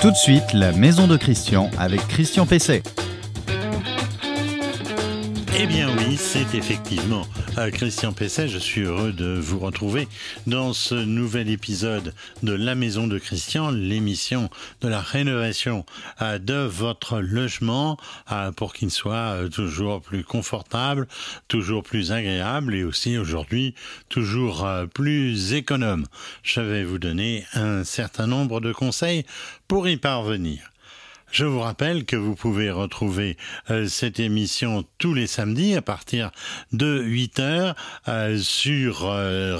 [0.00, 2.82] Tout de suite, la maison de Christian avec Christian Pesset.
[5.58, 7.22] Eh bien oui, c'est effectivement
[7.72, 8.48] Christian Pesset.
[8.48, 10.08] Je suis heureux de vous retrouver
[10.46, 15.84] dans ce nouvel épisode de La Maison de Christian, l'émission de la rénovation
[16.22, 17.98] euh, de votre logement
[18.32, 21.06] euh, pour qu'il soit toujours plus confortable,
[21.48, 23.74] toujours plus agréable et aussi aujourd'hui
[24.08, 26.06] toujours plus économe.
[26.42, 29.24] Je vais vous donner un certain nombre de conseils
[29.68, 30.73] pour y parvenir.
[31.34, 33.36] Je vous rappelle que vous pouvez retrouver
[33.68, 36.30] euh, cette émission tous les samedis à partir
[36.72, 37.74] de 8 heures
[38.06, 39.58] euh, sur euh,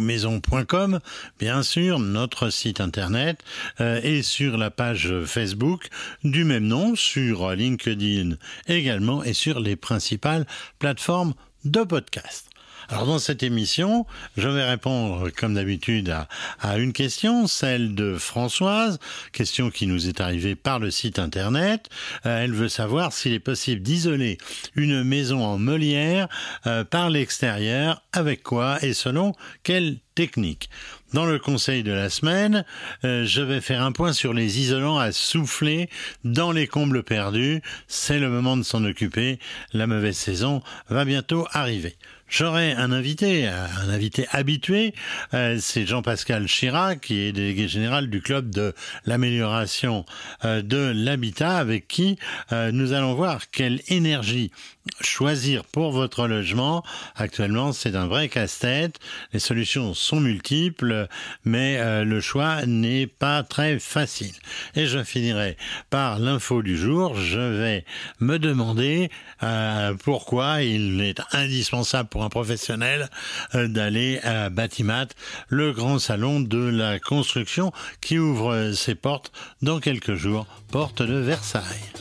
[0.00, 1.00] maison.com,
[1.38, 3.44] bien sûr, notre site internet
[3.82, 5.88] euh, et sur la page Facebook
[6.22, 8.36] du même nom, sur LinkedIn
[8.66, 10.46] également et sur les principales
[10.78, 11.34] plateformes
[11.66, 12.53] de podcast.
[12.88, 14.06] Alors dans cette émission,
[14.36, 16.14] je vais répondre comme d'habitude
[16.60, 18.98] à, une question, celle de Françoise,
[19.32, 21.88] question qui nous est arrivée par le site internet.
[22.26, 24.38] Euh, elle veut savoir s'il est possible d'isoler
[24.74, 26.28] une maison en meulière
[26.66, 29.32] euh, par l'extérieur, avec quoi et selon
[29.62, 30.68] quelle technique.
[31.12, 32.64] Dans le conseil de la semaine,
[33.04, 35.88] euh, je vais faire un point sur les isolants à souffler
[36.24, 37.62] dans les combles perdus.
[37.88, 39.38] C'est le moment de s'en occuper.
[39.72, 41.96] La mauvaise saison va bientôt arriver.
[42.36, 44.92] J'aurai un invité, un invité habitué,
[45.34, 48.74] euh, c'est Jean-Pascal Chirac, qui est délégué général du club de
[49.06, 50.04] l'amélioration
[50.44, 52.18] euh, de l'habitat, avec qui
[52.50, 54.50] euh, nous allons voir quelle énergie
[55.00, 56.84] choisir pour votre logement.
[57.16, 58.98] Actuellement, c'est un vrai casse-tête.
[59.32, 61.08] Les solutions sont multiples,
[61.44, 64.34] mais le choix n'est pas très facile.
[64.74, 65.56] Et je finirai
[65.90, 67.14] par l'info du jour.
[67.16, 67.84] Je vais
[68.20, 69.10] me demander
[70.02, 73.08] pourquoi il est indispensable pour un professionnel
[73.54, 75.08] euh, d'aller à Batimat,
[75.48, 79.32] le grand salon de la construction qui ouvre ses portes
[79.62, 81.92] dans quelques jours, porte de Versailles.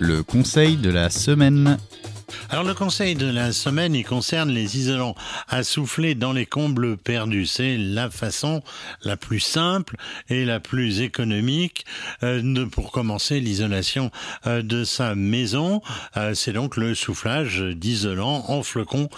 [0.00, 1.76] Le conseil de la semaine.
[2.50, 5.14] Alors le conseil de la semaine, il concerne les isolants
[5.48, 7.46] à souffler dans les combles perdus.
[7.46, 8.62] C'est la façon
[9.02, 9.96] la plus simple
[10.28, 11.84] et la plus économique
[12.22, 14.10] euh, de, pour commencer l'isolation
[14.46, 15.82] euh, de sa maison.
[16.16, 19.08] Euh, c'est donc le soufflage d'isolants en flocons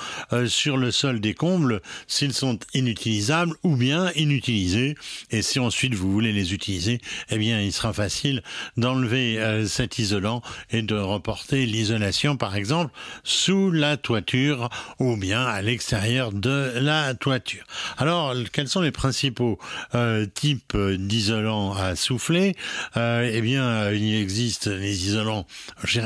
[0.47, 4.97] sur le sol des combles s'ils sont inutilisables ou bien inutilisés.
[5.31, 7.01] Et si ensuite vous voulez les utiliser,
[7.31, 8.43] eh bien il sera facile
[8.77, 12.93] d'enlever cet isolant et de reporter l'isolation par exemple
[13.25, 14.69] sous la toiture
[14.99, 17.65] ou bien à l'extérieur de la toiture.
[17.99, 19.59] Alors, quels sont les principaux
[19.95, 22.57] euh, types d'isolants à souffler?
[22.97, 25.47] Euh, Eh bien, il existe les isolants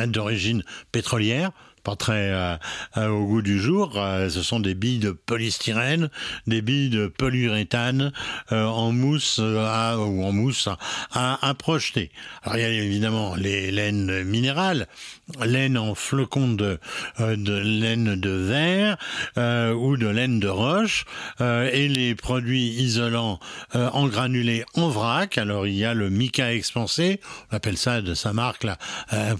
[0.06, 0.62] d'origine
[0.92, 1.50] pétrolière,
[1.82, 3.92] pas très euh, au goût du jour.
[3.94, 6.08] Ce sont des billes de polystyrène,
[6.46, 8.12] des billes de polyuréthane
[8.50, 10.68] en mousse à, ou en mousse
[11.12, 12.10] à, projeter.
[12.42, 14.86] Alors il y a évidemment les laines minérales,
[15.44, 16.78] laine en flocon de,
[17.18, 18.96] de laine de verre
[19.76, 21.04] ou de laine de roche
[21.40, 23.40] et les produits isolants
[23.74, 25.38] en granulés en vrac.
[25.38, 27.20] Alors il y a le mica expansé,
[27.50, 28.78] on appelle ça de sa marque la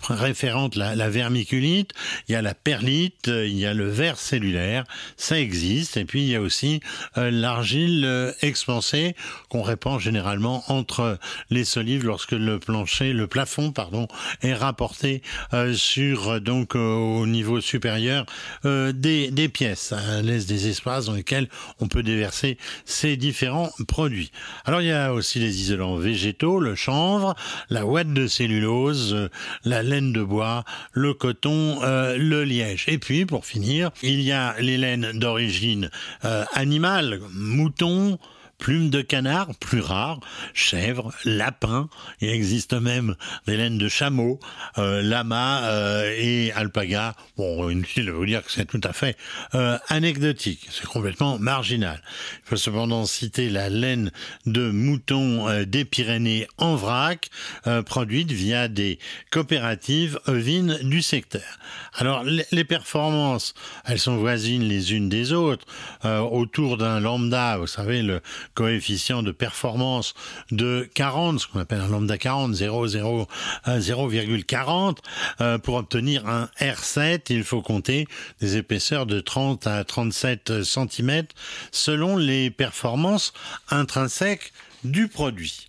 [0.09, 1.93] référente la, vermiculite.
[2.29, 4.85] Il y a la perlite, il y a le verre cellulaire,
[5.17, 5.97] ça existe.
[5.97, 6.81] Et puis il y a aussi
[7.19, 9.15] euh, l'argile euh, expansée
[9.49, 11.19] qu'on répand généralement entre
[11.51, 14.09] les solives lorsque le plancher, le plafond, pardon,
[14.43, 15.23] est rapporté
[15.53, 18.27] euh, sur donc au niveau supérieur
[18.65, 19.81] des, des pièces.
[19.81, 21.49] Ça laisse des espaces dans lesquels
[21.81, 24.31] on peut déverser ces différents produits.
[24.65, 27.35] Alors il y a aussi les isolants végétaux, le chanvre,
[27.71, 29.29] la ouate de cellulose,
[29.65, 32.85] la laine de bois, le coton, euh, le liège.
[32.89, 35.91] Et puis, pour finir, il y a les laines d'origine
[36.25, 38.19] euh, animale, mouton,
[38.59, 40.21] plumes de canard, plus rares,
[40.53, 41.89] chèvres, lapins.
[42.21, 43.17] Il existe même
[43.47, 44.41] des laines de chameau,
[44.79, 47.15] euh, lama euh, et alpaga.
[47.37, 49.17] Bon, inutile de vous dire que c'est tout à fait
[49.55, 50.69] euh, anecdotique.
[50.71, 52.03] C'est complètement marginal.
[52.45, 54.11] Il faut cependant citer la laine
[54.47, 57.31] de mouton euh, des Pyrénées en vrac,
[57.67, 58.99] euh, produite via des
[59.31, 61.59] coopératives ovines du secteur.
[61.95, 63.55] Alors, les performances,
[63.85, 65.67] elles sont voisines les unes des autres.
[66.05, 68.21] Euh, autour d'un lambda, vous savez, le
[68.55, 70.15] coefficient de performance
[70.51, 74.97] de 40, ce qu'on appelle un lambda 40, 0,40.
[75.41, 78.07] Euh, pour obtenir un R7, il faut compter
[78.41, 81.25] des épaisseurs de 30 à 37 cm
[81.73, 83.33] selon les performances
[83.71, 84.53] intrinsèques
[84.85, 85.69] du produit.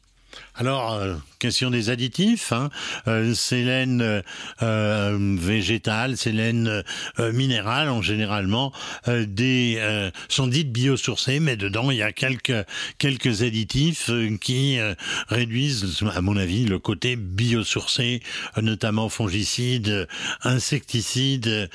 [0.58, 2.70] Alors, euh, question des additifs, hein.
[3.10, 4.24] euh, c'est laine
[4.62, 6.82] euh, végétale, c'est laine
[7.20, 8.72] minérale, en généralement,
[9.08, 9.82] des
[10.30, 12.66] sont dites biosourcées, mais dedans il y a quelques
[12.98, 14.10] quelques additifs
[14.40, 14.80] qui
[15.28, 18.22] réduisent, à mon avis, le côté biosourcé,
[18.62, 20.08] notamment fongicides,
[20.44, 21.70] insecticides,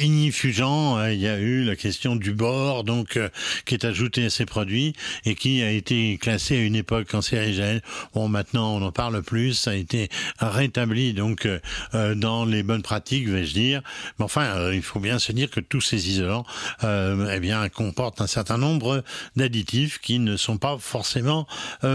[0.00, 1.04] ignifugents.
[1.06, 3.18] il y a eu la question du bord, donc
[3.64, 4.94] qui est ajouté à ces produits
[5.24, 7.80] et qui a été classé à une époque cancérigène
[8.14, 9.54] Bon, maintenant, on en parle plus.
[9.54, 10.08] Ça a été
[10.40, 11.58] rétabli donc euh,
[11.94, 13.82] euh, dans les bonnes pratiques, vais-je dire.
[14.18, 16.44] Mais enfin, euh, il faut bien se dire que tous ces isolants,
[16.82, 19.02] eh bien, comportent un certain nombre
[19.36, 21.46] d'additifs qui ne sont pas forcément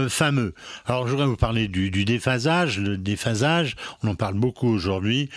[0.08, 0.54] fameux.
[0.86, 2.78] Alors, je voudrais vous parler du, du, déphasage.
[2.78, 5.30] Le déphasage, on en parle beaucoup aujourd'hui.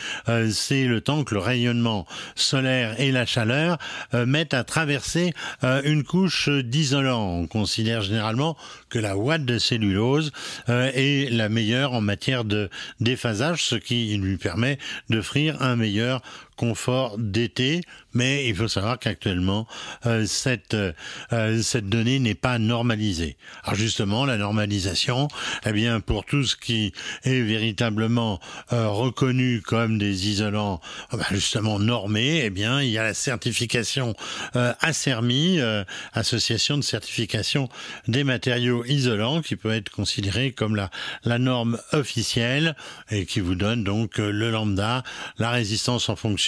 [0.52, 2.06] C'est le temps que le rayonnement
[2.36, 3.78] solaire et la chaleur
[4.14, 7.24] mettent à traverser une couche d'isolant.
[7.24, 8.58] On considère généralement
[8.90, 10.32] que la ouate de cellulose
[10.70, 12.70] euh, est la meilleure en matière de
[13.00, 14.78] déphasage, ce qui lui permet
[15.10, 16.22] d'offrir un meilleur
[16.58, 17.82] confort d'été,
[18.14, 19.68] mais il faut savoir qu'actuellement
[20.06, 23.38] euh, cette euh, cette donnée n'est pas normalisée.
[23.64, 25.28] Alors justement, la normalisation,
[25.66, 26.94] eh bien pour tout ce qui
[27.24, 28.40] est véritablement
[28.74, 30.82] euh, reconnu comme des isolants,
[31.14, 34.16] bah, justement normés, eh bien il y a la certification
[34.54, 35.60] ACERMI,
[36.14, 37.70] association de certification
[38.08, 40.90] des matériaux isolants, qui peut être considérée comme la
[41.24, 42.76] la norme officielle
[43.12, 45.04] et qui vous donne donc le lambda,
[45.38, 46.47] la résistance en fonction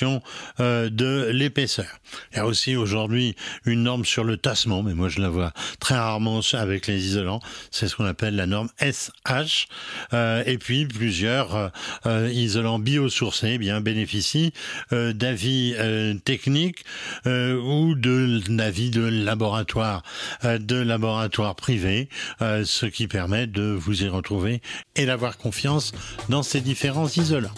[0.60, 2.00] euh, de l'épaisseur.
[2.32, 3.36] Il y a aussi aujourd'hui
[3.66, 7.42] une norme sur le tassement, mais moi je la vois très rarement avec les isolants.
[7.72, 9.68] C'est ce qu'on appelle la norme SH.
[10.14, 11.72] Euh, et puis plusieurs
[12.06, 14.54] euh, isolants biosourcés eh bien bénéficient
[14.92, 15.76] d'avis
[16.24, 16.84] techniques
[17.26, 20.04] ou de d'avis de laboratoire
[20.44, 22.10] de laboratoire privé,
[22.40, 24.62] ce qui permet de vous y retrouver
[24.96, 25.94] et d'avoir confiance
[26.30, 27.50] dans ces différents isolants.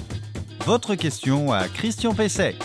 [0.65, 2.55] Votre question à Christian Pesset.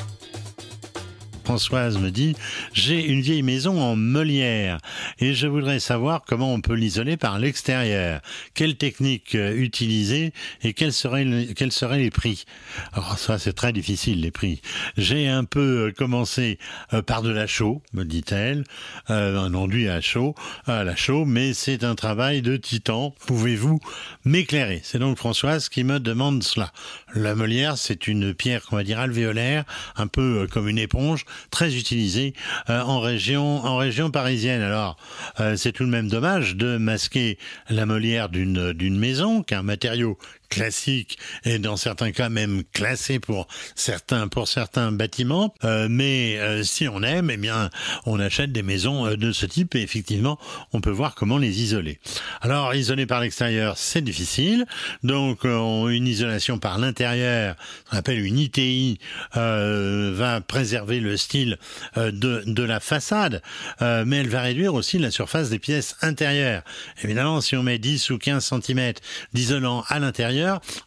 [1.46, 2.34] Françoise me dit
[2.72, 4.80] j'ai une vieille maison en meulière
[5.20, 8.20] et je voudrais savoir comment on peut l'isoler par l'extérieur.
[8.54, 10.32] Quelle technique euh, utiliser
[10.62, 12.46] et quels seraient, les prix?
[12.92, 14.60] Alors ça c'est très difficile les prix.
[14.96, 16.58] J'ai un peu euh, commencé
[16.92, 18.64] euh, par de la chaux, me dit-elle,
[19.06, 20.34] un enduit à chaud,
[20.66, 23.14] à la chaux, mais c'est un travail de titan.
[23.24, 23.78] Pouvez-vous
[24.24, 24.80] m'éclairer?
[24.82, 26.72] C'est donc Françoise qui me demande cela.
[27.14, 29.64] La meulière c'est une pierre qu'on va dire alvéolaire,
[29.94, 32.34] un peu comme une éponge très utilisé
[32.70, 34.62] euh, en région en région parisienne.
[34.62, 34.96] Alors
[35.40, 37.38] euh, c'est tout de même dommage de masquer
[37.70, 40.18] la molière d'une d'une maison qu'un matériau
[40.48, 45.54] classique et dans certains cas même classé pour certains pour certains bâtiments.
[45.64, 47.70] Euh, mais euh, si on aime, eh bien,
[48.04, 50.38] on achète des maisons euh, de ce type et effectivement,
[50.72, 51.98] on peut voir comment les isoler.
[52.40, 54.66] Alors, isoler par l'extérieur, c'est difficile.
[55.02, 57.56] Donc, une isolation par l'intérieur,
[57.92, 58.98] on appelle une ITI,
[59.34, 61.58] va préserver le style
[61.96, 63.42] de, de la façade,
[63.80, 66.62] mais elle va réduire aussi la surface des pièces intérieures.
[67.02, 68.92] Évidemment, si on met 10 ou 15 cm
[69.32, 70.35] d'isolant à l'intérieur,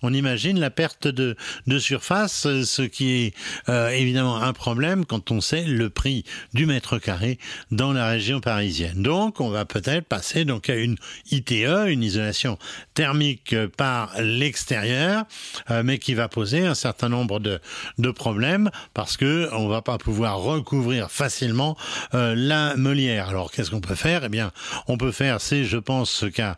[0.02, 1.36] on imagine la perte de,
[1.80, 3.34] surface, ce qui est
[3.70, 7.40] euh, évidemment un problème quand on sait le prix du mètre carré
[7.72, 9.02] dans la région parisienne.
[9.02, 10.98] Donc, on va peut-être passer donc à une
[11.32, 12.58] ITE, une isolation
[12.94, 15.24] thermique par l'extérieur,
[15.72, 17.60] euh, mais qui va poser un certain nombre de,
[18.12, 21.78] problèmes parce que on va pas pouvoir recouvrir facilement
[22.16, 23.30] euh, la meulière.
[23.30, 24.24] Alors, qu'est-ce qu'on peut faire?
[24.26, 24.52] Eh bien,
[24.88, 26.58] on peut faire, c'est, je pense, ce qu'a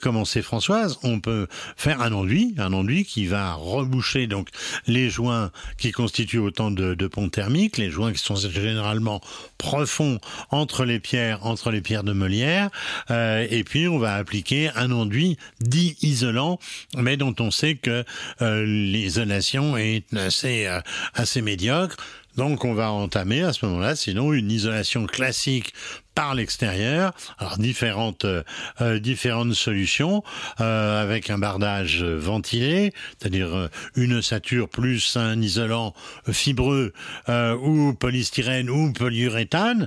[0.00, 2.12] commencé Françoise, on peut faire un
[2.58, 4.48] un enduit qui va reboucher donc
[4.86, 9.20] les joints qui constituent autant de, ponts thermiques, les joints qui sont généralement
[9.56, 10.20] profonds
[10.50, 12.70] entre les pierres, entre les pierres de Molière,
[13.10, 16.58] euh, et puis on va appliquer un enduit dit isolant,
[16.96, 18.04] mais dont on sait que
[18.42, 20.80] euh, l'isolation est assez euh,
[21.14, 21.96] assez médiocre.
[22.36, 25.74] Donc on va entamer à ce moment-là, sinon une isolation classique
[26.18, 27.12] par l'extérieur.
[27.38, 28.42] Alors différentes euh,
[28.80, 30.24] euh, différentes solutions
[30.60, 35.94] euh, avec un bardage ventilé, c'est-à-dire une ossature plus un isolant
[36.32, 36.92] fibreux
[37.28, 39.86] ou polystyrène ou polyuréthane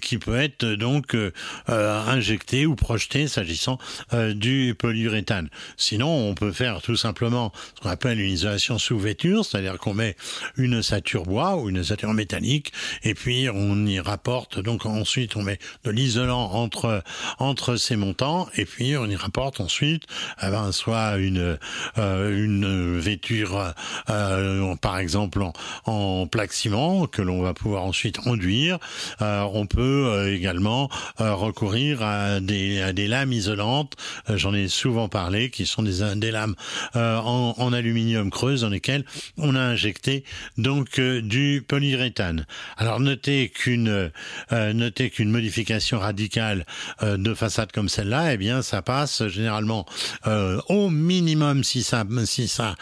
[0.00, 1.16] qui peut être donc
[1.66, 3.78] injecté ou projeté s'agissant
[4.12, 5.48] du polyuréthane.
[5.76, 9.94] Sinon, on peut faire tout simplement ce qu'on appelle une isolation sous vêture, c'est-à-dire qu'on
[9.94, 10.16] met
[10.56, 12.72] une ossature bois ou une ossature métallique
[13.02, 17.02] et puis on y rapporte donc ensuite on met de l'isolant entre
[17.38, 20.04] entre ces montants et puis on y rapporte ensuite
[20.42, 21.58] eh ben, soit une
[21.96, 23.74] une vêture
[24.80, 25.52] par exemple en,
[25.86, 26.52] en plaque
[27.12, 28.78] que l'on va pouvoir ensuite enduire.
[29.20, 33.94] on peut également recourir à des, à des lames isolantes.
[34.28, 36.54] J'en ai souvent parlé, qui sont des, des lames
[36.94, 39.04] en, en aluminium creuse dans lesquelles
[39.38, 40.24] on a injecté
[40.58, 42.46] donc du polyuréthane.
[42.76, 44.10] Alors notez qu'une
[44.52, 46.66] euh, notez qu'une modification radicale
[47.02, 49.86] euh, de façade comme celle-là, eh bien ça passe généralement
[50.26, 52.74] euh, au minimum si ça si ça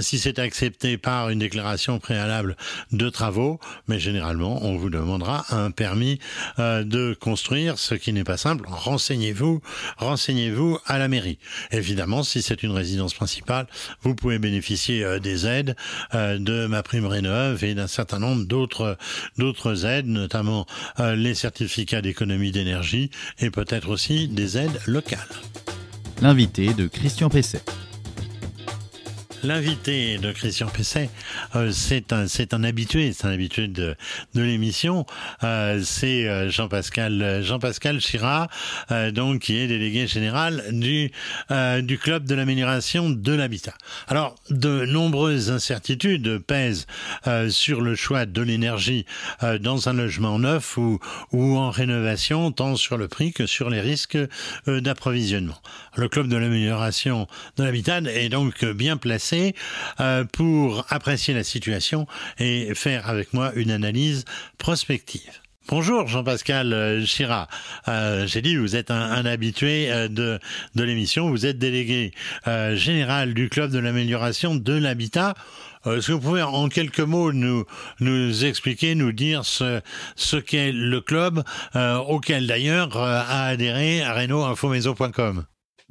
[0.00, 2.56] si c'est accepté par une déclaration préalable
[2.92, 6.18] de travaux, mais généralement on vous demandera un permis
[6.58, 8.64] de construire, ce qui n'est pas simple.
[8.68, 9.60] Renseignez-vous,
[9.98, 11.38] renseignez-vous à la mairie.
[11.70, 13.66] Évidemment, si c'est une résidence principale,
[14.02, 15.76] vous pouvez bénéficier des aides
[16.12, 18.96] de ma prime rénov et d'un certain nombre d'autres
[19.38, 20.66] d'autres aides, notamment
[21.00, 21.71] euh, les certificats
[22.02, 25.18] d'économie d'énergie et peut-être aussi des aides locales.
[26.20, 27.62] L'invité de Christian Pesset.
[29.44, 31.10] L'invité de Christian Pesset,
[31.56, 33.96] euh, c'est un un habitué, c'est un habitué de,
[34.34, 35.04] de l'émission.
[35.42, 38.48] Euh, c'est euh, Jean-Pascal Jean-Pascal Chira,
[39.12, 41.10] donc qui est délégué général du
[41.80, 43.74] du club de l'amélioration de l'habitat.
[44.06, 46.86] Alors, de nombreuses incertitudes pèsent
[47.48, 49.06] sur le choix de l'énergie
[49.60, 51.00] dans un logement neuf ou
[51.32, 54.18] ou en rénovation, tant sur le prix que sur les risques
[54.66, 55.60] d'approvisionnement.
[55.96, 59.31] Le club de l'amélioration de l'habitat est donc bien placé
[60.00, 62.06] euh, pour apprécier la situation
[62.38, 64.24] et faire avec moi une analyse
[64.58, 65.40] prospective.
[65.68, 67.48] Bonjour Jean-Pascal euh, Chira.
[67.88, 70.38] Euh, j'ai dit vous êtes un, habitué de,
[70.74, 71.30] de l'émission.
[71.30, 72.12] Vous êtes délégué
[72.74, 75.34] général du club de l'amélioration de l'habitat.
[75.86, 77.64] Est-ce que vous pouvez en quelques mots nous,
[78.00, 79.80] nous expliquer, nous dire ce,
[80.14, 81.42] ce qu'est le club
[82.06, 84.14] auquel d'ailleurs a adhéré à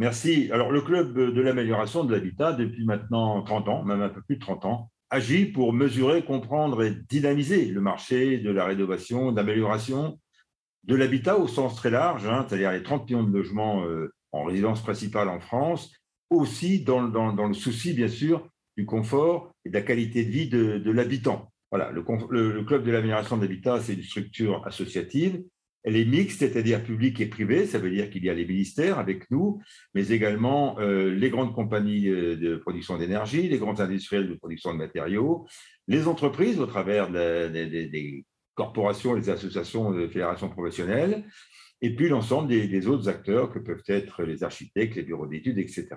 [0.01, 0.49] Merci.
[0.51, 4.37] Alors, le Club de l'amélioration de l'habitat, depuis maintenant 30 ans, même un peu plus
[4.37, 10.19] de 30 ans, agit pour mesurer, comprendre et dynamiser le marché de la rénovation, d'amélioration
[10.85, 14.43] de l'habitat au sens très large, hein, c'est-à-dire les 30 millions de logements euh, en
[14.45, 15.93] résidence principale en France,
[16.31, 20.89] aussi dans, le souci, bien sûr, du confort et de la qualité de vie de,
[20.89, 21.51] l'habitant.
[21.69, 22.01] Voilà, le,
[22.63, 25.43] Club de l'amélioration de l'habitat, c'est une structure associative
[25.83, 27.65] elle est mixte, c'est-à-dire publique et privée.
[27.65, 29.61] Ça veut dire qu'il y a les ministères avec nous,
[29.93, 34.73] mais également euh, les grandes compagnies euh, de production d'énergie, les grands industriels de production
[34.73, 35.47] de matériaux,
[35.87, 41.25] les entreprises au travers des corporations, les associations de fédérations professionnelles,
[41.81, 45.87] et puis l'ensemble des, autres acteurs que peuvent être les architectes, les bureaux d'études, etc.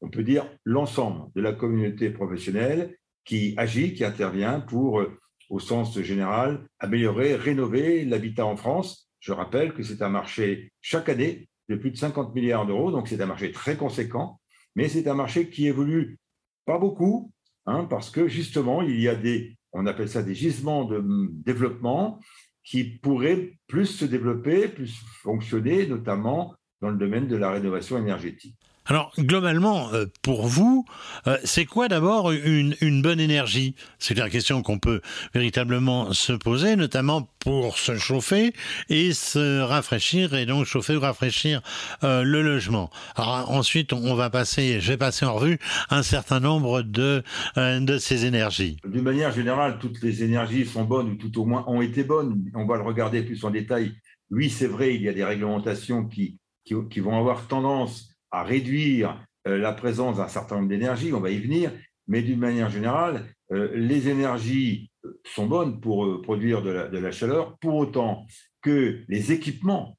[0.00, 5.16] on peut dire l'ensemble de la communauté professionnelle qui agit, qui intervient pour, euh,
[5.50, 11.08] au sens général, améliorer, rénover l'habitat en France je rappelle que c'est un marché chaque
[11.08, 14.40] année de plus de 50 milliards d'euros, donc c'est un marché très conséquent,
[14.74, 16.18] mais c'est un marché qui évolue
[16.64, 17.32] pas beaucoup,
[17.66, 21.02] hein, parce que justement, il y a des, on appelle ça des gisements de
[21.44, 22.18] développement
[22.64, 28.58] qui pourraient plus se développer, plus fonctionner, notamment dans le domaine de la rénovation énergétique.
[28.90, 30.84] Alors, globalement, euh, pour vous,
[31.28, 33.76] euh, c'est quoi d'abord une, bonne énergie?
[34.00, 35.00] C'est la question qu'on peut
[35.32, 38.52] véritablement se poser, notamment pour se chauffer
[38.88, 41.62] et se rafraîchir, et donc chauffer ou rafraîchir
[42.02, 42.90] euh, le logement.
[43.14, 47.22] Alors ensuite, on va passer, je vais passer en revue un certain nombre de,
[47.56, 48.78] de ces énergies.
[48.84, 52.42] D'une manière générale, toutes les énergies sont bonnes, ou tout au moins ont été bonnes.
[52.56, 53.92] On va le regarder plus en détail.
[54.32, 59.24] Oui, c'est vrai, il y a des réglementations qui, qui vont avoir tendance à réduire
[59.46, 61.72] euh, la présence d'un certain nombre d'énergies, on va y venir,
[62.08, 67.56] mais d'une manière générale, euh, les énergies euh, sont bonnes pour produire de la, chaleur,
[67.58, 68.26] pour autant
[68.62, 69.96] que les équipements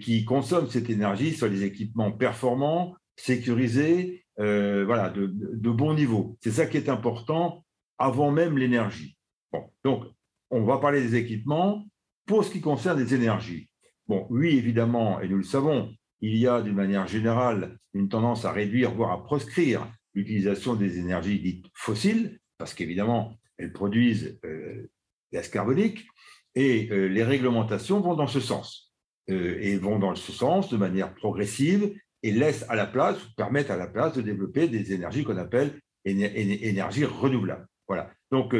[0.00, 5.26] qui consomment cette énergie soient des équipements performants, sécurisés, voilà, de,
[5.70, 6.38] bon niveau.
[6.42, 7.62] C'est ça qui est important
[7.98, 9.18] avant même l'énergie.
[9.52, 10.04] Bon, donc,
[10.50, 11.84] on va parler des équipements.
[12.24, 13.68] Pour ce qui concerne les énergies,
[14.08, 18.46] bon, oui, évidemment, et nous le savons, il y a d'une manière générale une tendance
[18.46, 24.90] à réduire, voire à proscrire l'utilisation des énergies dites fossiles, parce qu'évidemment, elles produisent euh,
[25.34, 26.06] gaz carbonique,
[26.54, 28.94] et euh, les réglementations vont dans ce sens,
[29.28, 33.70] euh, et vont dans ce sens de manière progressive, et laissent à la place, permettent
[33.70, 37.66] à la place de développer des énergies qu'on appelle énergies renouvelables.
[37.86, 38.10] Voilà.
[38.30, 38.54] Donc,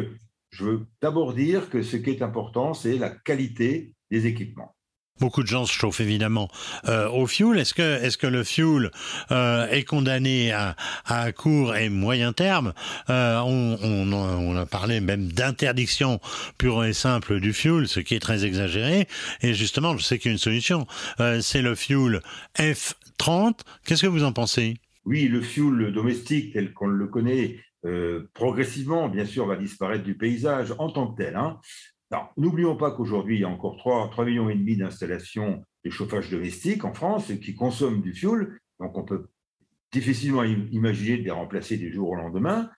[0.51, 4.75] je veux d'abord dire que ce qui est important, c'est la qualité des équipements.
[5.21, 6.49] Beaucoup de gens se chauffent évidemment
[6.89, 7.61] euh, au fuel.
[7.61, 7.73] Est-ce
[8.19, 8.91] que, le fuel
[9.31, 10.75] euh, est condamné à,
[11.33, 12.73] court et moyen terme?
[13.11, 16.21] Euh, on, a parlé même d'interdiction
[16.59, 19.07] pure et simple du fuel, ce qui est très exagéré.
[19.41, 20.87] Et justement, je sais qu'il y a une solution.
[21.41, 22.21] C'est le fuel
[22.59, 23.61] F30.
[23.87, 24.79] Qu'est-ce que vous en pensez?
[25.05, 27.61] Oui, le fuel domestique tel qu'on le connaît
[28.33, 31.37] progressivement, bien sûr, va disparaître du paysage en tant que tel.
[31.37, 31.61] Hein.
[32.37, 36.31] N'oublions pas qu'aujourd'hui, il y a encore 3, 3 millions et demi d'installations de chauffage
[36.31, 38.59] domestique en France qui consomment du fioul.
[38.81, 39.27] Donc, on peut
[39.95, 42.69] difficilement imaginer de les remplacer du jour au lendemain.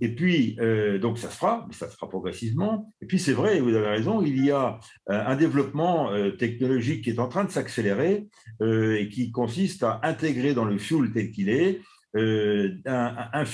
[0.00, 2.92] Et puis, euh, donc ça se fera, mais ça se fera progressivement.
[3.00, 7.04] Et puis, c'est vrai, vous avez raison, il y a euh, un développement euh, technologique
[7.04, 8.28] qui est en train de s'accélérer
[8.62, 11.80] et qui consiste à intégrer dans le fuel tel qu'il est
[12.14, 13.44] un, un,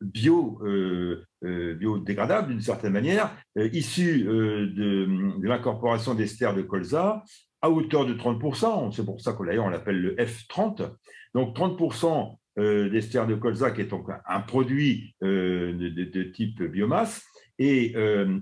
[0.00, 5.08] bio, euh, euh, biodégradable d'une certaine manière, euh, issu de,
[5.42, 7.22] l'incorporation d'ester de colza
[7.62, 8.92] à hauteur de 30%.
[8.92, 10.90] C'est pour ça qu'on on l'appelle le F30.
[11.34, 17.22] Donc 30% d'ester de colza, qui est donc un produit de, type biomasse,
[17.58, 17.94] et,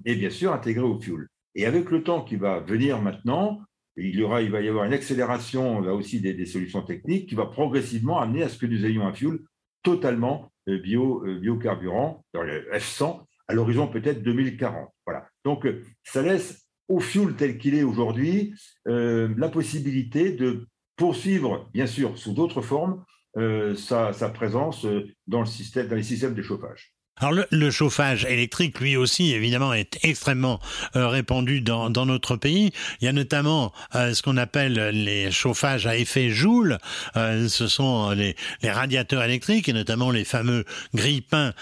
[0.05, 1.27] bien sûr intégré au fuel.
[1.57, 3.61] Et avec le temps qui va venir maintenant,
[3.97, 7.29] il, y aura, il va y avoir une accélération là aussi des, des, solutions techniques
[7.29, 9.39] qui va progressivement amener à ce que nous ayons un fuel
[9.83, 14.89] totalement euh, bio, euh, biocarburant, dans le F100, à l'horizon peut-être 2040.
[15.07, 15.29] Voilà.
[15.45, 18.55] Donc, euh, ça laisse au fuel tel qu'il est aujourd'hui
[18.85, 20.67] la possibilité de
[20.97, 23.03] poursuivre, bien sûr, sous d'autres formes,
[23.35, 24.87] sa, sa, présence
[25.27, 26.94] dans, le système, dans les systèmes de chauffage.
[27.17, 30.59] Alors le, chauffage électrique, lui aussi, évidemment, est extrêmement
[30.97, 32.73] euh, répandu dans, dans, notre pays.
[33.01, 36.79] Il y a notamment euh, ce qu'on appelle les chauffages à effet Joule.
[37.17, 41.53] Euh, ce sont les, les, radiateurs électriques et notamment les fameux grille-pains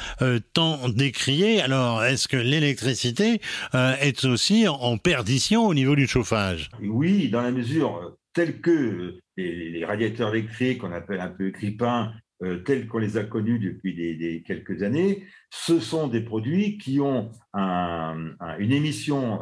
[0.55, 1.61] tant décriés.
[1.61, 3.41] Alors, est-ce que l'électricité
[3.75, 6.71] est aussi en, perdition au niveau du chauffage?
[6.81, 12.13] Oui, dans la mesure telle que les, les radiateurs électriques, qu'on appelle un peu grille-pains,
[12.43, 17.31] euh, tels qu'on les a connus depuis quelques années, ce sont des produits qui ont
[17.55, 19.39] une émission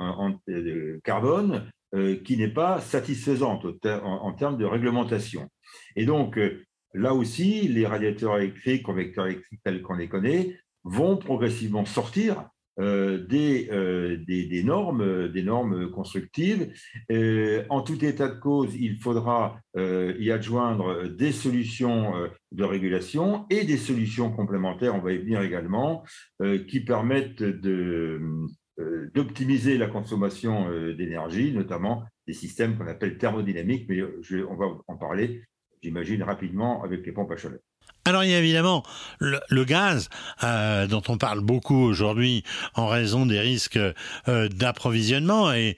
[0.47, 5.49] de carbone euh, qui n'est pas satisfaisante en, termes de réglementation.
[5.97, 6.65] Et donc, euh,
[6.95, 13.27] là aussi, les radiateurs électriques, convecteurs électriques tels qu'on les connaît, vont progressivement sortir euh,
[13.33, 16.73] euh, des, des, normes, constructives.
[17.11, 22.13] Euh, en tout état de cause, il faudra y adjoindre des solutions
[22.53, 26.05] de régulation et des solutions complémentaires, on va y venir également,
[26.69, 27.43] qui permettent
[29.15, 34.03] d'optimiser la consommation d'énergie, notamment des systèmes qu'on appelle thermodynamiques, mais
[34.49, 35.45] on va en parler,
[35.83, 37.61] j'imagine, rapidement avec les pompes à chaleur.
[38.11, 38.83] Alors il y a évidemment
[39.21, 40.09] le, gaz
[40.43, 42.43] euh, dont on parle beaucoup aujourd'hui
[42.75, 43.79] en raison des risques
[44.27, 45.77] euh, d'approvisionnement et,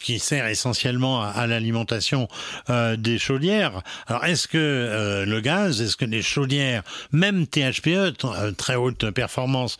[0.00, 2.28] qui sert essentiellement à, l'alimentation
[2.70, 3.82] euh, des chaudières.
[4.06, 8.12] Alors est-ce que le gaz, est-ce que les chaudières, même THPE,
[8.56, 9.78] très haute performance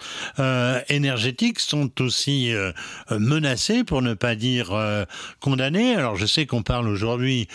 [0.89, 2.53] énergétique, sont aussi
[3.11, 4.73] menacées pour ne pas dire
[5.39, 5.95] condamnées?
[5.95, 7.47] Alors je sais qu'on parle aujourd'hui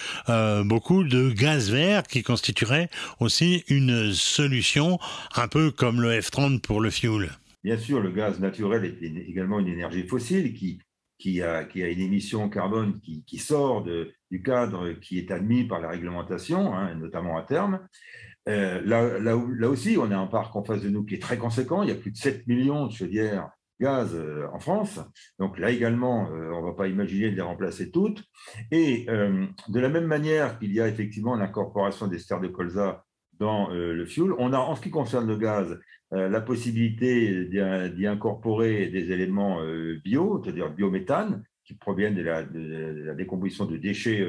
[0.63, 5.00] beaucoup de gaz vert qui constituerait aussi une solution,
[5.36, 7.32] un peu comme le F30 pour le fuel.
[7.63, 10.80] Bien sûr, le gaz naturel est également une énergie fossile qui,
[11.17, 15.63] qui, a, qui a une émission carbone qui, qui sort du cadre qui est admis
[15.65, 17.80] par la réglementation, hein, notamment à terme.
[18.47, 21.38] Euh, là, là, aussi, on a un parc en face de nous qui est très
[21.38, 21.84] conséquent.
[21.84, 25.00] Il y a plus de 7 millions de chaudières gaz euh, en France.
[25.38, 28.23] Donc là également, euh, on ne va pas imaginer de les remplacer toutes.
[28.71, 33.04] Et de la même manière qu'il y a effectivement l'incorporation d'ester de colza
[33.39, 34.32] dans euh, le fuel.
[34.38, 35.80] On a, en ce qui concerne le gaz,
[36.13, 42.43] euh, la possibilité d'y incorporer des éléments euh, bio, c'est-à-dire biométhane, qui proviennent de la,
[43.13, 44.26] décomposition de déchets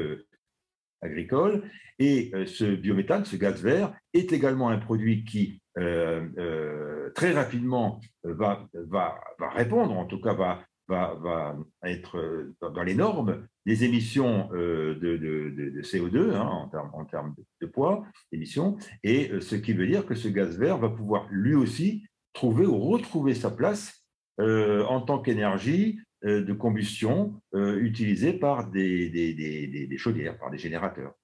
[1.00, 1.62] agricoles.
[2.00, 9.20] Et ce biométhane, ce gaz vert, est également un produit qui très rapidement va, va,
[9.38, 15.18] va, répondre, en tout cas va, va, être dans les normes des émissions euh, de,
[15.18, 20.14] de, CO2 hein, en termes, de, poids, d'émissions, et euh, ce qui veut dire que
[20.14, 24.06] ce gaz vert va pouvoir lui aussi trouver ou retrouver sa place
[24.40, 31.14] euh, en tant qu'énergie de combustion utilisée par des chaudières, par des générateurs.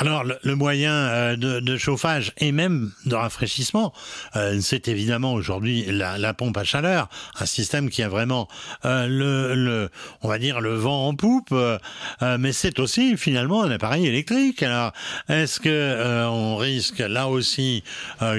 [0.00, 3.92] Alors le, moyen euh, de, chauffage et même de rafraîchissement,
[4.34, 8.48] euh, c'est évidemment aujourd'hui la, pompe à chaleur, un système qui a vraiment
[8.86, 9.90] euh, le,
[10.22, 11.54] on va dire le vent en poupe,
[12.38, 14.62] mais c'est aussi finalement un appareil électrique.
[14.62, 14.92] Alors
[15.28, 17.84] est-ce que on risque là aussi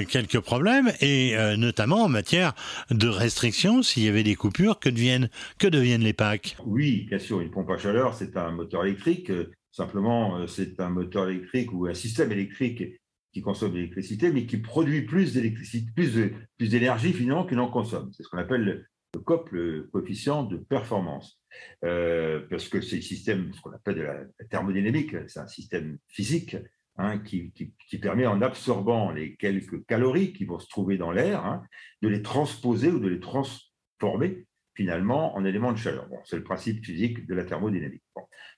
[0.08, 2.54] quelques problèmes et notamment en matière
[2.90, 6.56] de restrictions s'il y avait des coupures, que deviennent que deviennent les packs?
[6.66, 9.30] Oui, bien sûr, une pompe à chaleur c'est un moteur électrique
[9.72, 13.00] Simplement, c'est un moteur électrique ou un système électrique
[13.32, 18.10] qui consomme de l'électricité, mais qui produit plus d'électricité, plus d'énergie finalement qu'il en consomme.
[18.12, 21.40] C'est ce qu'on appelle le COP, le coefficient de performance.
[21.84, 25.98] Euh, parce que c'est le système, ce qu'on appelle de la thermodynamique, c'est un système
[26.08, 26.56] physique
[26.96, 31.44] hein, qui, qui, permet, en absorbant les quelques calories qui vont se trouver dans l'air,
[31.44, 31.62] hein,
[32.00, 36.06] de les transposer ou de les transformer finalement en éléments de chaleur.
[36.24, 38.02] C'est le principe physique de la thermodynamique.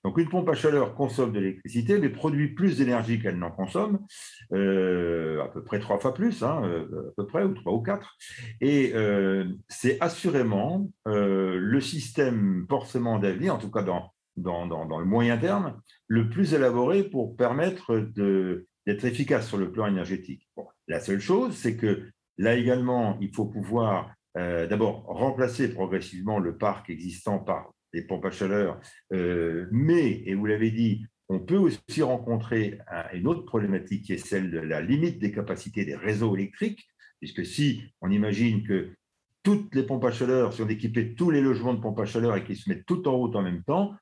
[0.05, 4.00] Donc une pompe à chaleur consomme de l'électricité, mais produit plus d'énergie qu'elle n'en consomme,
[4.53, 7.81] euh, à peu près trois fois plus, hein, euh, à peu près, ou trois ou
[7.81, 8.16] quatre.
[8.61, 15.07] Et euh, c'est assurément le système forcément d'avenir, en tout cas dans, dans, dans, le
[15.07, 20.48] moyen terme, le plus élaboré pour permettre d'être efficace sur le plan énergétique.
[20.87, 26.56] la seule chose, c'est que là également, il faut pouvoir euh, d'abord remplacer progressivement le
[26.56, 28.80] parc existant par des pompes à chaleur,
[29.12, 32.78] euh, mais, et vous l'avez dit, on peut aussi rencontrer
[33.14, 36.86] une autre problématique qui est celle de la limite des capacités des réseaux électriques,
[37.20, 38.94] puisque si on imagine que
[39.42, 42.44] toutes les pompes à chaleur sont équipées, tous les logements de pompes à chaleur et
[42.44, 43.94] qu'ils se mettent tout en route en même temps,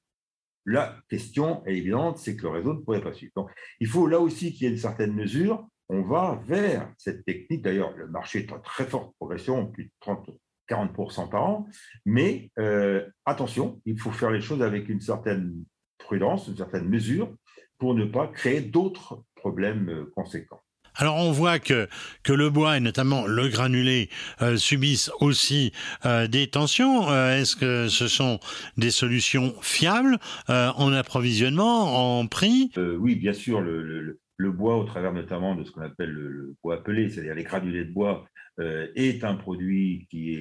[0.64, 3.32] la question est évidente, c'est que le réseau ne pourrait pas suivre.
[3.36, 7.24] Donc, il faut là aussi qu'il y ait une certaine mesure on va vers cette
[7.24, 7.62] technique.
[7.62, 10.30] D'ailleurs, le marché est en très forte progression, plus de 30,
[10.68, 11.66] 40% par an.
[12.06, 15.52] Mais euh, attention, il faut faire les choses avec une certaine
[15.98, 17.34] prudence, une certaine mesure,
[17.78, 20.60] pour ne pas créer d'autres problèmes euh, conséquents.
[20.94, 21.88] Alors on voit que,
[22.22, 24.10] que le bois et notamment le granulé
[24.42, 25.72] euh, subissent aussi
[26.04, 27.10] des tensions.
[27.30, 28.40] Est-ce que ce sont
[28.76, 32.70] des solutions fiables en approvisionnement, en prix?
[32.76, 33.62] Oui, bien sûr.
[33.62, 37.44] le, le bois, au travers notamment de ce qu'on appelle le, bois appelé, c'est-à-dire les
[37.44, 38.26] granulés de bois,
[38.60, 40.34] euh, est un produit qui,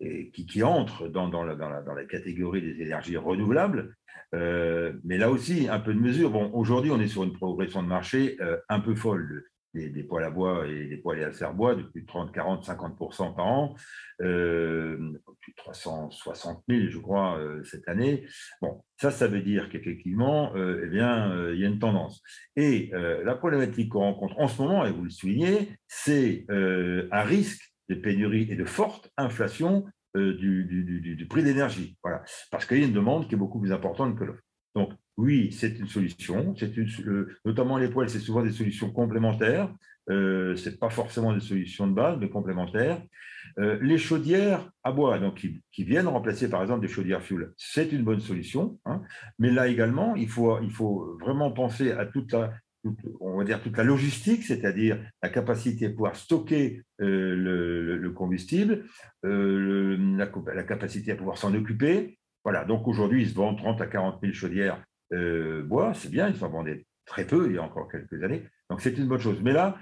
[0.00, 3.94] est, qui, entre dans, la, catégorie des énergies renouvelables.
[4.34, 6.30] Euh, mais là aussi, un peu de mesure.
[6.30, 10.24] Bon, aujourd'hui, on est sur une progression de marché euh, un peu folle des, poêles
[10.24, 12.96] à bois et des poêles à serre-bois de plus de 30, 40, 50
[13.36, 13.74] par an,
[14.22, 14.96] euh,
[15.40, 18.26] plus de 360 000, je crois, euh, cette année.
[18.62, 22.22] Bon, ça, ça veut dire qu'effectivement, euh, eh bien, euh, il y a une tendance.
[22.56, 27.72] Et la problématique qu'on rencontre en ce moment, et vous le soulignez, c'est un risque
[27.88, 29.84] de pénurie et de forte inflation
[30.14, 31.98] du, prix d'énergie.
[32.02, 32.22] Voilà.
[32.50, 34.42] Parce qu'il y a une demande qui est beaucoup plus importante que l'offre.
[34.74, 36.54] Donc, oui, c'est une solution.
[36.56, 36.72] C'est
[37.44, 39.72] notamment les poêles, c'est souvent des solutions complémentaires.
[40.10, 43.00] Euh, ce n'est pas forcément des solutions de base, mais complémentaires.
[43.58, 45.36] Euh, les chaudières à bois, donc
[45.70, 48.78] qui, viennent remplacer par exemple des chaudières fuel, c'est une bonne solution.
[48.84, 49.02] Hein.
[49.38, 52.52] mais là également, il faut, il faut vraiment penser à toute la,
[53.20, 58.84] on va dire toute la logistique, c'est-à-dire la capacité de pouvoir stocker euh, le, combustible,
[59.22, 62.18] la, la, capacité à pouvoir s'en occuper.
[62.44, 64.82] Voilà, donc aujourd'hui, ils se vendent 30 à 40 000 chaudières
[65.14, 68.44] euh, bois, c'est bien, ils s'en vendaient très peu il y a encore quelques années.
[68.70, 69.38] Donc c'est une bonne chose.
[69.42, 69.76] Mais là,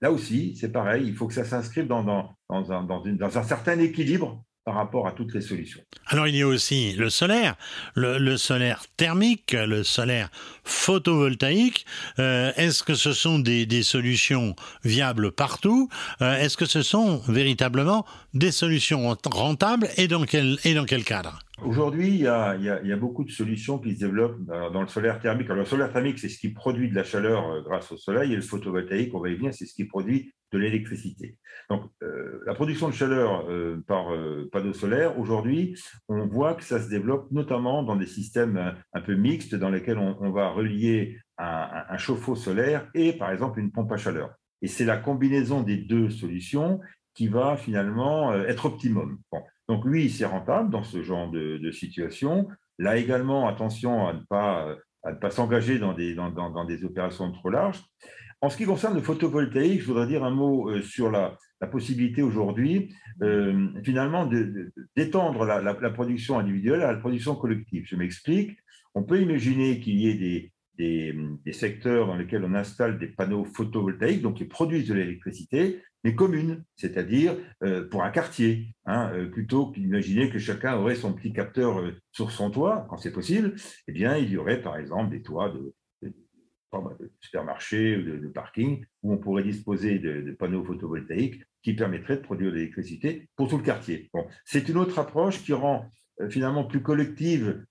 [0.00, 3.42] là aussi, c'est pareil, il faut que ça s'inscrive dans, dans, dans, un, dans, un
[3.42, 5.80] certain équilibre par rapport à toutes les solutions.
[6.06, 7.56] Alors il y a aussi le solaire,
[7.94, 10.28] le, solaire thermique, le solaire
[10.62, 11.86] photovoltaïque.
[12.18, 15.88] Euh, est-ce que ce sont des, des solutions viables partout?
[16.20, 21.02] Euh, Est-ce que ce sont véritablement des solutions rentables et dans quel, et dans quel
[21.02, 21.38] cadre?
[21.64, 25.48] Aujourd'hui, il, y a beaucoup de solutions qui se développent dans le solaire thermique.
[25.48, 28.36] Le solaire thermique, c'est ce qui produit de la chaleur euh, grâce au soleil, et
[28.36, 31.36] le photovoltaïque, on va y venir, c'est ce qui produit de l'électricité.
[31.68, 34.06] Donc, euh, la production de chaleur euh, par
[34.52, 35.76] panneau solaire, aujourd'hui,
[36.08, 39.98] on voit que ça se développe notamment dans des systèmes un, peu mixtes dans lesquels
[39.98, 44.30] on, va relier un, chauffe-eau solaire et, par exemple, une pompe à chaleur.
[44.62, 46.80] Et c'est la combinaison des deux solutions
[47.14, 49.18] qui va finalement être optimum.
[49.68, 52.48] Donc oui, c'est rentable dans ce genre de, situation.
[52.78, 57.82] Là également, attention à ne pas, s'engager dans des, dans, des opérations trop larges.
[58.40, 61.36] En ce qui concerne le photovoltaïque, je voudrais dire un mot euh, sur la,
[61.72, 64.30] possibilité aujourd'hui, euh, finalement,
[64.96, 67.84] d'étendre la, production individuelle à la production collective.
[67.84, 68.56] Je m'explique.
[68.94, 70.52] On peut imaginer qu'il y ait des,
[71.44, 76.14] des, secteurs dans lesquels on installe des panneaux photovoltaïques, donc qui produisent de l'électricité, mais
[76.14, 81.32] communes, c'est-à-dire euh, pour un quartier, hein, euh, plutôt qu'imaginer que chacun aurait son petit
[81.32, 83.56] capteur euh, sur son toit, quand c'est possible,
[83.88, 85.74] eh bien, il y aurait par exemple des toits de,
[86.72, 92.56] ou de, parking où on pourrait disposer de, panneaux photovoltaïques qui permettraient de produire de
[92.56, 94.10] l'électricité pour tout le quartier.
[94.44, 95.90] C'est une autre approche qui rend
[96.28, 97.64] finalement plus collective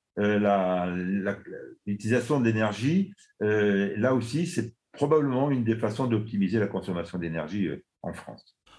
[1.85, 3.13] l'utilisation de l'énergie.
[3.39, 7.69] là aussi, c'est probablement une des façons d'optimiser la consommation d'énergie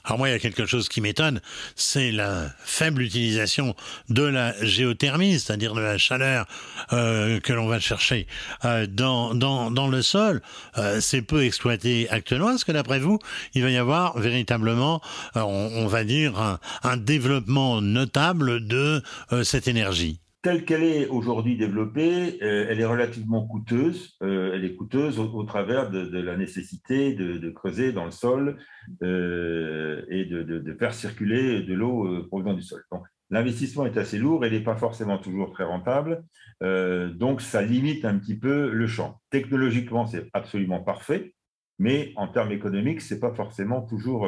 [0.05, 1.43] Alors moi, il y a quelque chose qui m'étonne,
[1.77, 3.75] c'est la faible utilisation
[4.09, 6.47] de la géothermie, c'est-à-dire de la chaleur
[6.95, 8.27] euh, que l'on va chercher
[8.65, 10.41] euh, dans, dans, dans le sol.
[10.79, 12.53] Euh, c'est peu exploité actuellement.
[12.53, 13.19] Est-ce que d'après vous,
[13.53, 15.03] il va y avoir véritablement,
[15.35, 19.03] on, on, va dire, un, un développement notable de
[19.43, 24.17] cette énergie telle qu'elle est aujourd'hui développée, euh, elle est relativement coûteuse.
[24.23, 28.57] Euh, elle est coûteuse au, travers de, la nécessité de, creuser dans le sol
[29.03, 32.83] euh, et de, faire circuler de l'eau provenant du sol.
[32.91, 36.25] Donc, l'investissement est assez lourd et n'est pas forcément toujours très rentable.
[36.63, 39.21] donc, ça limite un petit peu le champ.
[39.29, 41.35] Technologiquement, c'est absolument parfait.
[41.79, 44.27] Mais en termes économiques, ce n'est pas forcément toujours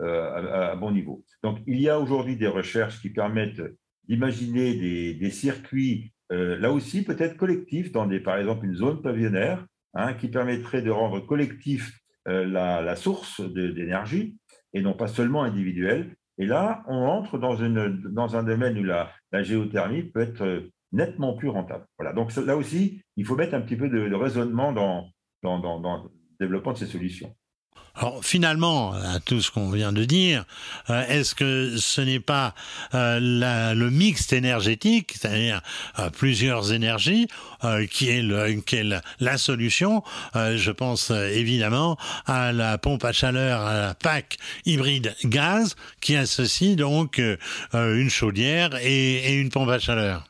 [0.00, 1.24] à bon niveau.
[1.42, 3.62] Donc, il y a aujourd'hui des recherches qui permettent
[4.08, 9.66] d'imaginer des, circuits, euh, là aussi peut-être collectifs, dans des, par exemple une zone pavillonnaire,
[9.94, 14.36] hein, qui permettrait de rendre collectif euh, la, source d'énergie
[14.72, 16.14] et non pas seulement individuelle.
[16.38, 19.10] Et là, on entre dans, un domaine où la,
[19.42, 21.86] géothermie peut être euh, nettement plus rentable.
[21.98, 22.12] Voilà.
[22.12, 25.10] Donc là aussi, il faut mettre un petit peu de, raisonnement dans,
[25.42, 27.34] dans le développement de ces solutions.
[27.98, 30.44] Alors finalement, à tout ce qu'on vient de dire,
[30.90, 32.54] euh, est-ce que ce n'est pas
[32.94, 35.62] euh, le mixte énergétique, c'est-à-dire
[35.98, 37.26] euh, plusieurs énergies,
[37.90, 40.02] qui est, la, solution
[40.34, 44.36] Je pense évidemment à la pompe à chaleur, à la PAC
[44.66, 47.20] hybride gaz, qui associe donc
[47.72, 50.28] une chaudière et, et une pompe à chaleur?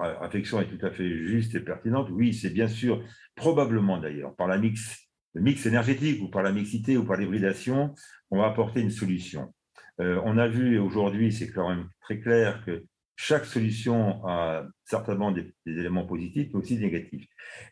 [0.00, 2.08] La réflexion est tout à fait juste et pertinente.
[2.10, 3.02] Oui, c'est bien sûr,
[3.34, 5.05] probablement d'ailleurs, par la mix
[5.36, 7.94] le mix énergétique ou par la mixité ou par l'hybridation,
[8.30, 9.52] on va apporter une solution.
[10.00, 12.84] Euh, on a vu aujourd'hui, c'est quand même très clair que
[13.16, 17.26] chaque solution a certainement des, éléments positifs, mais aussi négatifs.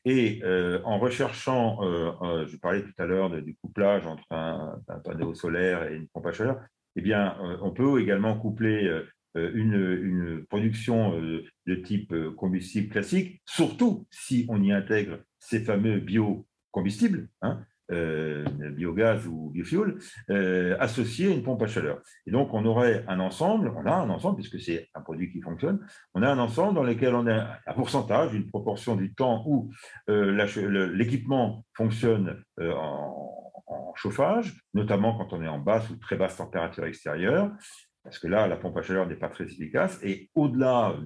[0.05, 5.35] Et euh, en recherchant, euh, je parlais tout à l'heure du couplage entre un, panneau
[5.35, 6.61] solaire et une pompe à chaleur,
[6.97, 9.03] eh bien, on peut également coupler
[9.35, 16.47] une, une, production de type combustible classique, surtout si on y intègre ces fameux bio
[16.75, 19.99] combustible, hein, euh, biogaz ou biofuel,
[20.31, 22.01] euh, associé à une pompe à chaleur.
[22.27, 25.41] Et donc, on aurait un ensemble, on a un ensemble, puisque c'est un produit qui
[25.41, 25.79] fonctionne,
[26.15, 29.71] on a un ensemble dans lequel on a un pourcentage, une proportion du temps où
[30.09, 33.31] euh, l'équipement fonctionne en,
[33.97, 37.53] chauffage, notamment quand on est en basse ou très basse température extérieure,
[38.03, 40.97] parce que là, la pompe à chaleur n'est pas très efficace, et au-delà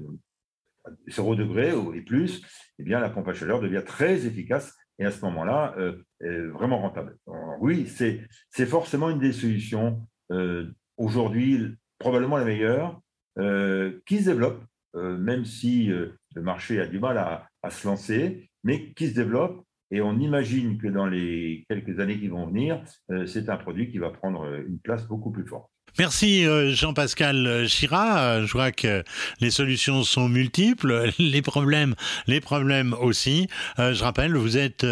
[1.06, 2.42] 0 degré et plus,
[2.78, 6.78] eh bien, la pompe à chaleur devient très efficace et à ce moment-là, euh, vraiment
[6.78, 7.16] rentable.
[7.60, 13.00] oui, c'est forcément une des solutions euh, aujourd'hui, probablement la meilleure,
[13.38, 18.50] euh, qui se développe, même si le marché a du mal à, à, se lancer,
[18.64, 19.64] mais qui se développe.
[19.90, 22.82] Et on imagine que dans les quelques années qui vont venir,
[23.26, 25.70] c'est un produit qui va prendre une place beaucoup plus forte.
[25.98, 28.20] Merci euh, Jean-Pascal Chira.
[28.20, 29.02] Euh, je vois que
[29.40, 31.94] les solutions sont multiples, les problèmes,
[32.26, 33.48] les problèmes aussi.
[33.78, 34.86] Euh, je rappelle, vous êtes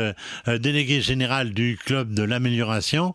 [0.47, 3.15] délégué général du club de l'amélioration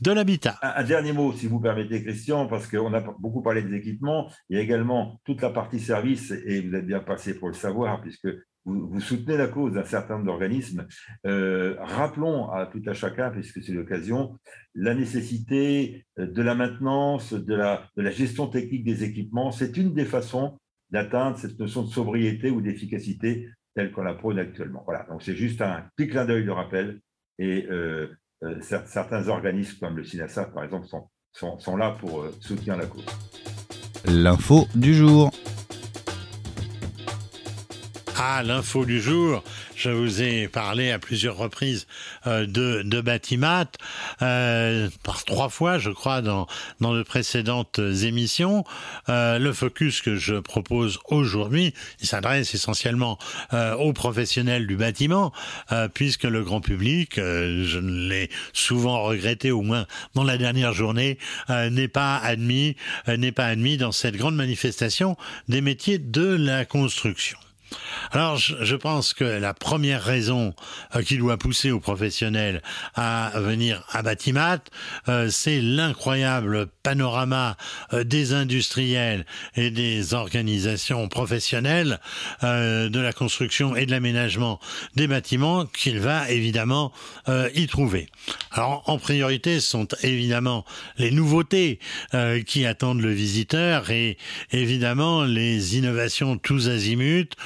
[0.00, 0.58] de l'habitat.
[0.62, 4.30] Un, dernier mot, si vous permettez, Christian, parce qu'on a beaucoup parlé des équipements.
[4.48, 7.54] Il y a également toute la partie service, et vous êtes bien passé pour le
[7.54, 8.28] savoir, puisque
[8.64, 10.86] vous, soutenez la cause d'un certain nombre d'organismes.
[11.26, 14.38] Euh, rappelons à tout à chacun, puisque c'est l'occasion,
[14.74, 19.50] la nécessité de la maintenance, de la, gestion technique des équipements.
[19.50, 20.58] C'est une des façons
[20.90, 24.82] d'atteindre cette notion de sobriété ou d'efficacité telle qu'on la prône actuellement.
[24.84, 27.00] Voilà, donc c'est juste un petit clin d'œil de rappel.
[27.38, 28.08] Et euh,
[28.44, 33.06] euh, certains organismes comme le SINASA, par exemple, sont, sont là pour soutenir la cause.
[34.04, 35.30] L'info du jour.
[38.24, 39.42] Ah, l'info du jour.
[39.74, 41.88] Je vous ai parlé à plusieurs reprises
[42.28, 43.66] euh, de, de Batimat,
[44.22, 46.46] euh, par trois fois, je crois, dans,
[46.80, 48.64] dans de précédentes émissions.
[49.08, 53.18] Euh, le focus que je propose aujourd'hui, s'adresse essentiellement
[53.78, 55.32] aux professionnels du bâtiment,
[55.94, 61.88] puisque le grand public, je l'ai souvent regretté, au moins dans la dernière journée, n'est
[61.88, 62.76] pas admis,
[63.08, 65.16] n'est pas admis dans cette grande manifestation
[65.48, 67.38] des métiers de la construction.
[68.10, 70.54] Alors, je, pense que la première raison
[70.96, 72.62] euh, qui doit pousser aux professionnels
[72.94, 74.58] à venir à Batimat,
[75.08, 77.56] euh, c'est l'incroyable panorama
[77.92, 79.24] euh, des industriels
[79.56, 82.00] et des organisations professionnelles
[82.42, 84.60] de la construction et de l'aménagement
[84.96, 86.92] des bâtiments qu'il va évidemment
[87.54, 88.08] y trouver.
[88.50, 90.64] Alors en priorité sont évidemment
[90.98, 91.78] les nouveautés
[92.46, 94.18] qui attendent le visiteur et
[94.50, 97.36] évidemment les innovations tous azimuts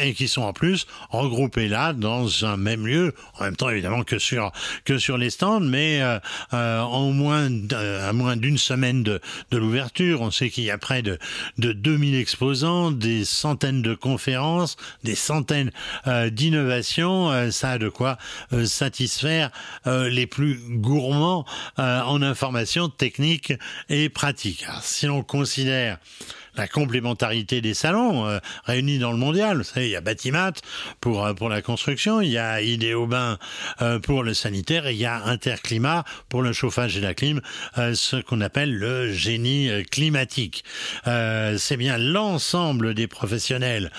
[0.00, 4.02] et qui sont en plus regroupées là dans un même lieu, en même temps évidemment
[4.02, 4.52] que sur
[4.84, 6.18] que sur les stands, mais euh,
[6.52, 10.78] euh, en moins à moins d'une semaine de, de l'ouverture, on sait qu'il y a
[10.78, 11.18] près de
[11.58, 15.70] de 2000 exposants, des centaines de conférences, des centaines
[16.30, 18.18] d'innovations, ça a de quoi
[18.64, 19.50] satisfaire
[19.86, 21.44] les plus gourmands
[21.76, 23.52] en informations techniques
[23.88, 24.66] et pratiques.
[24.82, 25.98] si l'on considère
[26.58, 29.58] la complémentarité des salons euh, réunis dans le mondial.
[29.58, 30.52] Vous savez, il y a Batimat
[31.00, 33.38] pour euh, la construction, il y a Idéobain
[33.80, 37.40] euh, pour le sanitaire et il y a Interclimat pour le chauffage et la clim,
[37.76, 40.64] ce qu'on appelle le génie climatique.
[41.04, 43.90] C'est bien l'ensemble des professionnels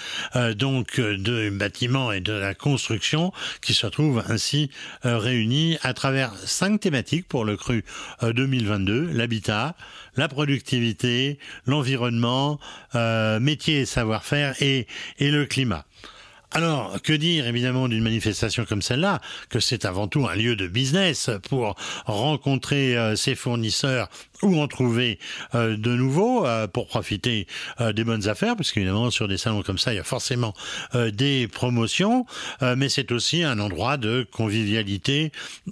[0.56, 4.69] donc de bâtiment et de la construction qui se trouvent ainsi
[5.04, 7.84] réunis à travers cinq thématiques pour le cru
[8.22, 9.76] 2022 l'habitat,
[10.15, 12.60] la productivité, l'environnement,
[12.95, 14.88] euh, métier et savoir-faire et,
[15.19, 15.86] et le climat.
[16.52, 20.66] Alors, que dire évidemment d'une manifestation comme celle-là, que c'est avant tout un lieu de
[20.66, 24.10] business pour rencontrer euh, ses fournisseurs
[24.42, 25.20] ou en trouver
[25.54, 27.46] euh, de nouveaux euh, pour profiter
[27.80, 30.54] des bonnes affaires, parce qu'évidemment sur des salons comme ça, il y a forcément
[30.94, 32.26] des promotions,
[32.62, 35.32] mais c'est aussi un endroit de convivialité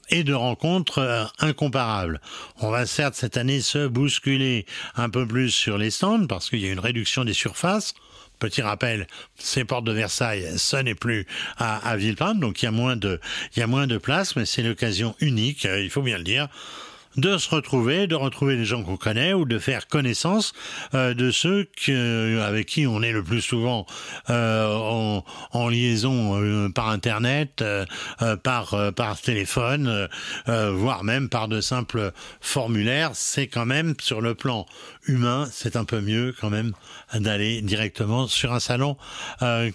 [0.09, 2.21] et de rencontres incomparables.
[2.59, 6.59] On va certes cette année se bousculer un peu plus sur les stands parce qu'il
[6.59, 7.93] y a une réduction des surfaces.
[8.39, 11.25] Petit rappel, ces portes de Versailles, ce n'est plus
[11.57, 13.19] à, à Villepinte, donc il y a moins de,
[13.55, 16.23] il y a moins de place, mais c'est l'occasion unique, euh, il faut bien le
[16.23, 16.47] dire,
[17.17, 20.53] de se retrouver, de retrouver les gens qu'on connaît ou de faire connaissance
[20.93, 21.67] euh, de ceux
[22.41, 23.85] avec qui on est le plus souvent
[24.29, 27.85] euh, en, en, liaison euh, par internet, euh,
[28.43, 30.07] par par téléphone,
[30.45, 33.11] voire même par de simples formulaires.
[33.13, 34.65] C'est quand même sur le plan
[35.07, 36.73] humain, c'est un peu mieux quand même
[37.13, 38.97] d'aller directement sur un salon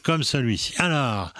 [0.03, 0.75] comme celui-ci.
[0.79, 1.33] Alors,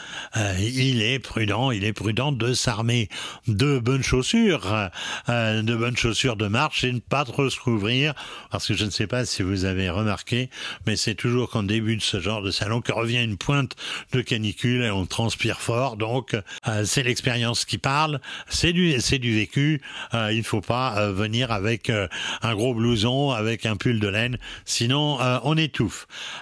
[0.59, 3.09] il est prudent, il est prudent de s'armer
[3.47, 4.91] de bonnes chaussures,
[5.29, 8.15] de bonnes chaussures de marche et ne pas trop se couvrir,
[8.51, 10.51] parce que je ne sais pas si vous avez remarqué,
[10.87, 13.77] mais c'est toujours qu'en début de ce genre de salon que revient une pointe
[14.13, 15.97] de canicule et on transpire fort.
[15.97, 16.35] Donc
[16.67, 19.81] euh, c'est l'expérience qui parle, c'est du du vécu.
[20.15, 22.09] Euh, il faut pas euh, venir avec euh,
[22.43, 25.57] un gros blouson, avec un pull de laine, sinon on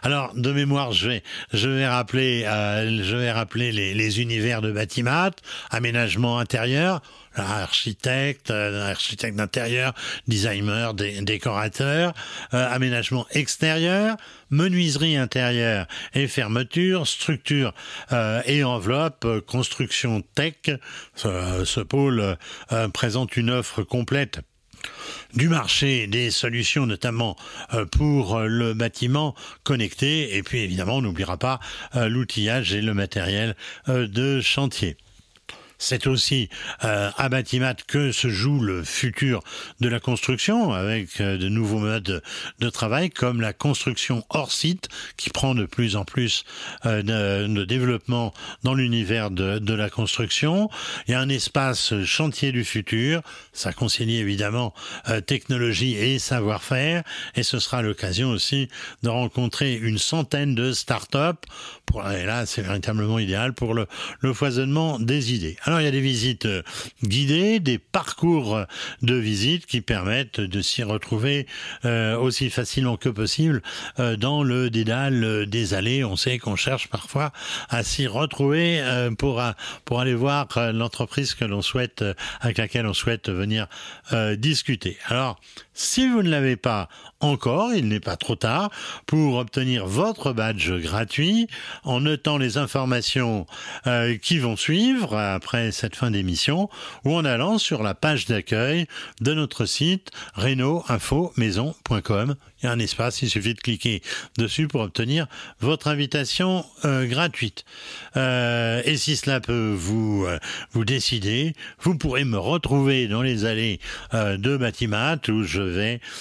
[0.03, 1.21] Alors de mémoire, je
[1.53, 2.45] vais rappeler
[3.31, 5.31] rappeler les, univers de Batimat,
[5.71, 7.01] aménagement intérieur
[7.35, 9.95] architecte, euh, architecte d'intérieur,
[10.27, 12.13] designer, décorateur,
[12.55, 14.17] euh, aménagement extérieur,
[14.51, 17.73] menuiserie intérieure et fermeture, structure
[18.13, 20.55] euh, et enveloppe, construction tech.
[21.15, 22.37] ce pôle
[22.93, 24.41] présente une offre complète
[25.35, 27.37] du marché des solutions, notamment
[27.93, 30.37] pour le bâtiment connecté.
[30.37, 31.61] Et puis évidemment, on n'oubliera pas
[31.95, 33.55] l'outillage et le matériel
[33.87, 34.97] de chantier.
[35.83, 36.51] C'est aussi
[36.85, 39.43] euh, à Batimat que se joue le futur
[39.81, 42.23] de la construction avec euh, de nouveaux modes
[42.59, 46.45] de travail comme la construction hors site qui prend de plus en plus
[46.85, 47.03] euh,
[47.49, 50.69] de, développement dans l'univers de, la construction.
[51.09, 53.23] Il y a un espace chantier du futur,
[53.55, 54.75] ça concilie évidemment
[55.27, 57.05] technologie et savoir-faire
[57.37, 58.69] et ce sera l'occasion aussi
[59.03, 61.47] de rencontrer une centaine de start-up.
[62.13, 65.57] Et là, c'est véritablement idéal pour le foisonnement des idées.
[65.71, 66.63] Alors il y a des visites euh,
[67.05, 68.59] guidées, des parcours
[69.03, 71.47] de visite qui permettent de s'y retrouver
[71.85, 73.63] euh, aussi facilement que possible
[74.01, 76.03] euh, dans le dédale des allées.
[76.03, 77.33] On sait qu'on cherche parfois
[77.69, 78.83] à s'y retrouver
[79.17, 79.41] pour
[79.85, 82.05] pour aller voir l'entreprise que l'on souhaite
[82.41, 83.69] avec laquelle on souhaite venir
[84.39, 84.99] discuter.
[85.07, 85.39] Alors
[85.81, 86.89] si vous ne l'avez pas
[87.21, 88.71] encore, il n'est pas trop tard
[89.07, 91.47] pour obtenir votre badge gratuit
[91.85, 93.47] en notant les informations
[93.87, 96.69] euh, qui vont suivre après cette fin d'émission
[97.05, 98.87] ou en allant sur la page d'accueil
[99.21, 104.03] de notre site reno-info-maison.com il y a un espace, il suffit de cliquer
[104.37, 105.27] dessus pour obtenir
[105.61, 107.65] votre invitation euh, gratuite.
[108.19, 110.27] Euh, et si cela peut vous
[110.73, 113.81] vous décider, vous pourrez me retrouver dans les allées
[114.13, 115.70] de Batimat où je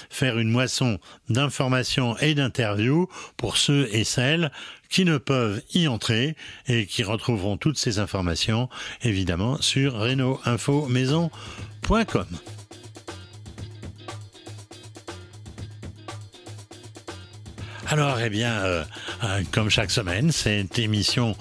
[0.09, 3.07] faire une moisson d'informations et d'interviews
[3.37, 4.51] pour ceux et celles
[4.89, 6.35] qui ne peuvent y entrer
[6.67, 8.67] et qui retrouveront toutes ces informations
[9.01, 12.27] évidemment sur reno-info-maison.com.
[17.91, 18.83] Alors, eh bien, euh,
[19.51, 21.35] comme chaque semaine, cette émission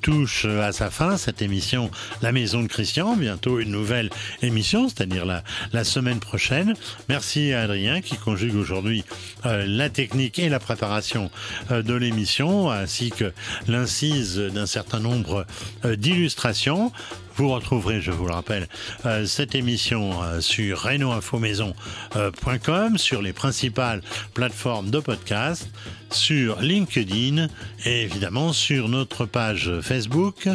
[0.00, 1.18] touche à sa fin.
[1.18, 1.90] Cette émission,
[2.22, 4.08] La Maison de Christian, bientôt une nouvelle
[4.40, 6.72] émission, c'est-à-dire la, la semaine prochaine.
[7.10, 9.04] Merci à Adrien qui conjugue aujourd'hui
[9.44, 11.30] la technique et la préparation
[11.70, 13.32] de l'émission, ainsi que
[13.68, 15.46] l'incise d'un certain nombre
[15.84, 16.90] d'illustrations.
[17.36, 18.66] Vous retrouverez, je vous le rappelle,
[19.06, 24.02] euh, cette émission euh, sur renoinfomaison.com, sur les principales
[24.34, 25.70] plateformes de podcast,
[26.10, 27.46] sur LinkedIn
[27.86, 30.48] et évidemment sur notre page Facebook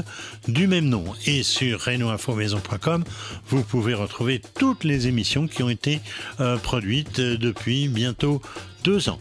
[0.48, 1.04] du même nom.
[1.26, 3.04] Et sur renoinfomaison.com,
[3.48, 6.02] vous pouvez retrouver toutes les émissions qui ont été
[6.40, 8.40] euh, produites depuis bientôt
[8.84, 9.20] deux ans.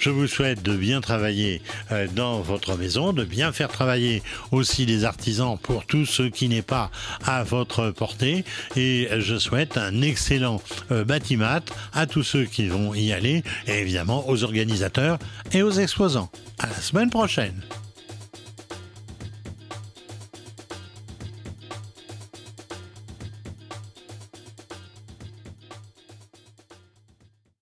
[0.00, 1.60] Je vous souhaite de bien travailler
[1.92, 6.48] euh, dans votre maison, de bien faire travailler aussi les artisans pour tout ce qui
[6.48, 6.90] n'est pas
[7.26, 8.46] à votre portée.
[8.76, 11.60] Et je souhaite un excellent euh, bâtiment
[11.92, 15.18] à tous ceux qui vont y aller et évidemment aux organisateurs
[15.52, 16.30] et aux exposants.
[16.58, 17.60] À la semaine prochaine.